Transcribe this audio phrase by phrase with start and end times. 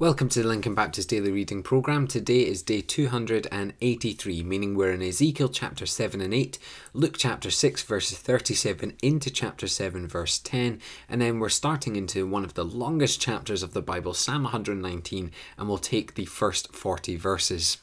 [0.00, 2.06] Welcome to the Lincoln Baptist Daily Reading Program.
[2.06, 6.56] Today is day 283, meaning we're in Ezekiel chapter 7 and 8,
[6.92, 12.28] Luke chapter 6, verses 37 into chapter 7, verse 10, and then we're starting into
[12.28, 16.72] one of the longest chapters of the Bible, Psalm 119, and we'll take the first
[16.72, 17.78] 40 verses.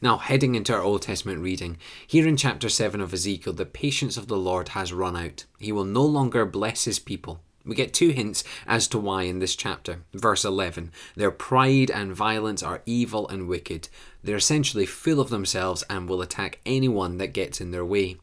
[0.00, 1.76] Now, heading into our Old Testament reading,
[2.06, 5.44] here in chapter 7 of Ezekiel, the patience of the Lord has run out.
[5.58, 7.42] He will no longer bless his people.
[7.68, 10.00] We get two hints as to why in this chapter.
[10.14, 13.90] Verse 11 Their pride and violence are evil and wicked.
[14.24, 18.16] They're essentially full of themselves and will attack anyone that gets in their way.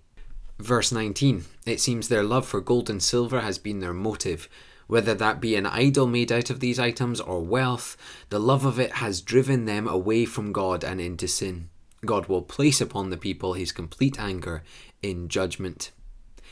[0.58, 4.50] Verse 19 It seems their love for gold and silver has been their motive.
[4.88, 7.96] Whether that be an idol made out of these items or wealth,
[8.30, 11.70] the love of it has driven them away from God and into sin.
[12.04, 14.64] God will place upon the people his complete anger
[15.04, 15.92] in judgment.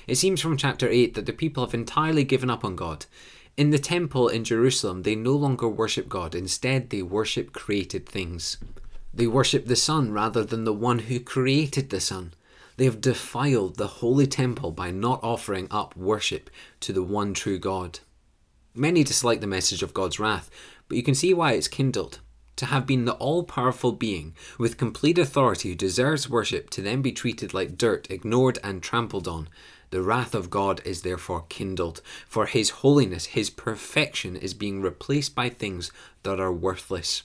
[0.08, 3.06] It seems from chapter 8 that the people have entirely given up on God.
[3.56, 8.58] In the temple in Jerusalem, they no longer worship God, instead, they worship created things.
[9.14, 12.34] They worship the sun rather than the one who created the sun.
[12.78, 16.50] They have defiled the holy temple by not offering up worship
[16.80, 18.00] to the one true God.
[18.74, 20.50] Many dislike the message of God's wrath,
[20.88, 22.20] but you can see why it's kindled.
[22.58, 27.02] To have been the all powerful being with complete authority who deserves worship to then
[27.02, 29.50] be treated like dirt, ignored, and trampled on,
[29.94, 35.36] the wrath of God is therefore kindled, for his holiness, his perfection, is being replaced
[35.36, 35.92] by things
[36.24, 37.22] that are worthless.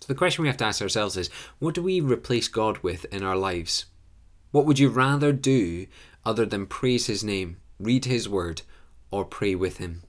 [0.00, 1.28] So the question we have to ask ourselves is
[1.58, 3.84] what do we replace God with in our lives?
[4.50, 5.88] What would you rather do
[6.24, 8.62] other than praise his name, read his word,
[9.10, 10.02] or pray with him?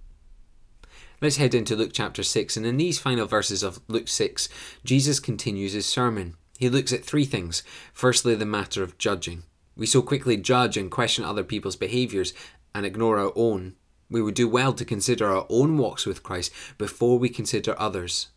[1.22, 4.48] Let's head into Luke chapter 6, and in these final verses of Luke 6,
[4.86, 6.38] Jesus continues his sermon.
[6.58, 7.64] He looks at three things.
[7.92, 9.44] Firstly, the matter of judging.
[9.78, 12.34] We so quickly judge and question other people's behaviours
[12.74, 13.76] and ignore our own.
[14.10, 18.30] We would do well to consider our own walks with Christ before we consider others.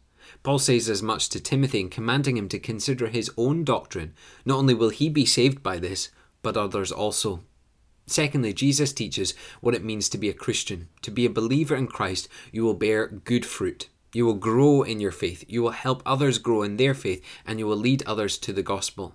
[0.43, 4.15] Paul says as much to Timothy in commanding him to consider his own doctrine.
[4.45, 6.11] Not only will he be saved by this,
[6.43, 7.41] but others also.
[8.07, 10.89] Secondly, Jesus teaches what it means to be a Christian.
[11.03, 13.89] To be a believer in Christ, you will bear good fruit.
[14.13, 15.45] You will grow in your faith.
[15.47, 18.63] You will help others grow in their faith, and you will lead others to the
[18.63, 19.15] gospel.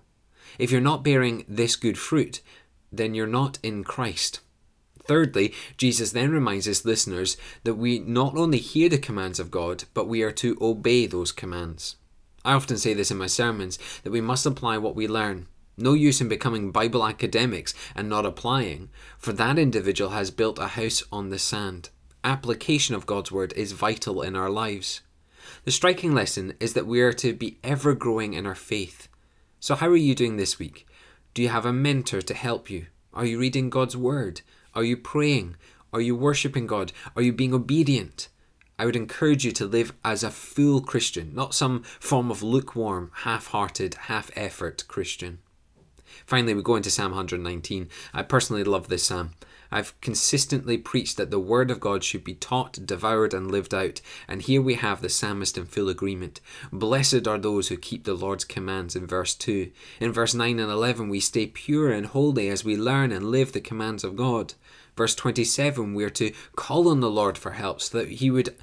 [0.58, 2.42] If you're not bearing this good fruit,
[2.92, 4.40] then you're not in Christ.
[5.04, 9.84] Thirdly, Jesus then reminds his listeners that we not only hear the commands of God,
[9.94, 11.96] but we are to obey those commands.
[12.44, 15.48] I often say this in my sermons that we must apply what we learn.
[15.78, 20.68] No use in becoming Bible academics and not applying, for that individual has built a
[20.68, 21.90] house on the sand.
[22.24, 25.02] Application of God's word is vital in our lives.
[25.66, 29.08] The striking lesson is that we are to be ever growing in our faith.
[29.66, 30.86] So, how are you doing this week?
[31.34, 32.86] Do you have a mentor to help you?
[33.16, 34.42] Are you reading God's Word?
[34.76, 35.56] Are you praying?
[35.92, 36.92] Are you worshipping God?
[37.16, 38.28] Are you being obedient?
[38.78, 43.10] I would encourage you to live as a full Christian, not some form of lukewarm,
[43.24, 45.40] half hearted, half effort Christian.
[46.26, 47.90] Finally, we go into Psalm 119.
[48.14, 49.32] I personally love this psalm.
[49.72, 54.00] I've consistently preached that the Word of God should be taught, devoured, and lived out,
[54.28, 56.40] and here we have the psalmist in full agreement.
[56.72, 59.72] Blessed are those who keep the Lord's commands in verse 2.
[60.00, 63.52] In verse 9 and 11, we stay pure and holy as we learn and live
[63.52, 64.54] the commands of God.
[64.96, 68.56] Verse 27, we are to call on the Lord for help so that He would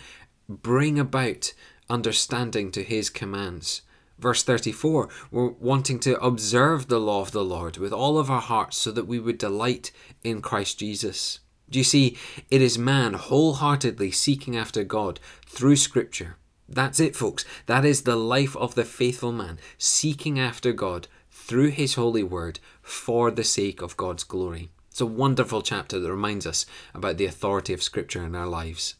[0.49, 1.53] bring about
[1.91, 3.83] understanding to His commands.
[4.23, 8.41] Verse 34, we're wanting to observe the law of the Lord with all of our
[8.41, 9.91] hearts so that we would delight
[10.23, 11.41] in Christ Jesus.
[11.69, 12.17] Do you see?
[12.49, 16.37] It is man wholeheartedly seeking after God through Scripture.
[16.69, 17.45] That's it, folks.
[17.67, 22.61] That is the life of the faithful man, seeking after God through his holy word
[22.81, 24.71] for the sake of God's glory.
[24.89, 28.95] It's a wonderful chapter that reminds us about the authority of Scripture in our lives.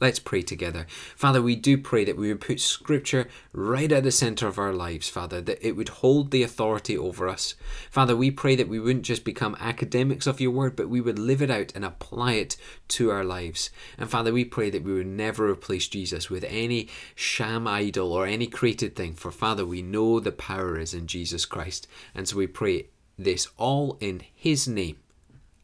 [0.00, 0.86] Let's pray together.
[1.14, 4.72] Father, we do pray that we would put Scripture right at the center of our
[4.72, 7.54] lives, Father, that it would hold the authority over us.
[7.90, 11.18] Father, we pray that we wouldn't just become academics of your word, but we would
[11.18, 12.56] live it out and apply it
[12.88, 13.68] to our lives.
[13.98, 18.24] And Father, we pray that we would never replace Jesus with any sham idol or
[18.24, 21.86] any created thing, for Father, we know the power is in Jesus Christ.
[22.14, 22.86] And so we pray
[23.18, 24.96] this all in His name.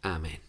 [0.05, 0.39] Amen.